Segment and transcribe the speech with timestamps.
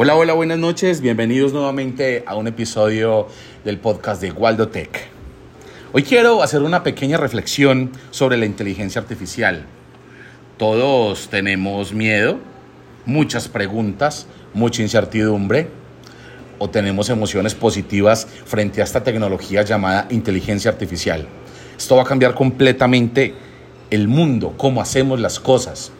[0.00, 1.00] Hola, hola, buenas noches.
[1.00, 3.26] Bienvenidos nuevamente a un episodio
[3.64, 5.08] del podcast de Waldo Tech.
[5.92, 9.66] Hoy quiero hacer una pequeña reflexión sobre la inteligencia artificial.
[10.56, 12.38] Todos tenemos miedo,
[13.06, 15.68] muchas preguntas, mucha incertidumbre,
[16.60, 21.26] o tenemos emociones positivas frente a esta tecnología llamada inteligencia artificial.
[21.76, 23.34] Esto va a cambiar completamente
[23.90, 25.90] el mundo, cómo hacemos las cosas.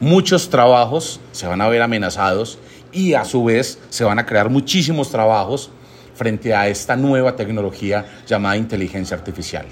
[0.00, 2.58] Muchos trabajos se van a ver amenazados
[2.92, 5.70] y a su vez se van a crear muchísimos trabajos
[6.14, 9.66] frente a esta nueva tecnología llamada inteligencia artificial.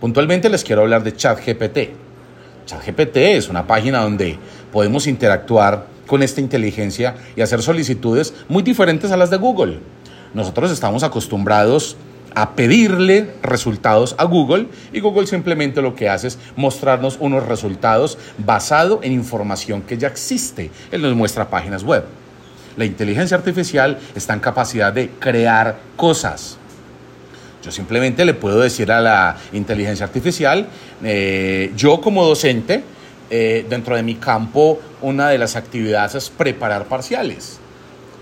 [0.00, 1.78] Puntualmente les quiero hablar de ChatGPT.
[2.66, 4.38] ChatGPT es una página donde
[4.72, 9.80] podemos interactuar con esta inteligencia y hacer solicitudes muy diferentes a las de Google.
[10.32, 11.96] Nosotros estamos acostumbrados
[12.34, 19.00] pedirle resultados a Google y Google simplemente lo que hace es mostrarnos unos resultados basado
[19.02, 20.70] en información que ya existe.
[20.90, 22.04] Él nos muestra páginas web.
[22.76, 26.58] La inteligencia artificial está en capacidad de crear cosas.
[27.62, 30.66] Yo simplemente le puedo decir a la inteligencia artificial,
[31.02, 32.82] eh, yo como docente,
[33.30, 37.58] eh, dentro de mi campo, una de las actividades es preparar parciales.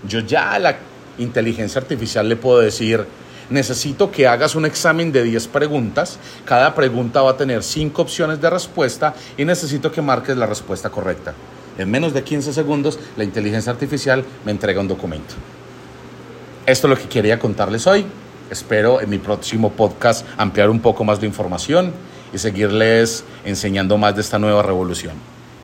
[0.07, 0.75] Yo ya a la
[1.17, 3.05] inteligencia artificial le puedo decir,
[3.49, 6.19] necesito que hagas un examen de 10 preguntas.
[6.45, 10.89] Cada pregunta va a tener 5 opciones de respuesta y necesito que marques la respuesta
[10.89, 11.33] correcta.
[11.77, 15.33] En menos de 15 segundos, la inteligencia artificial me entrega un documento.
[16.65, 18.05] Esto es lo que quería contarles hoy.
[18.49, 21.91] Espero en mi próximo podcast ampliar un poco más de información
[22.33, 25.32] y seguirles enseñando más de esta nueva revolución.